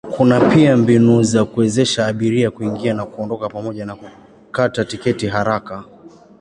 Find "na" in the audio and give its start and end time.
2.93-3.05, 3.85-3.95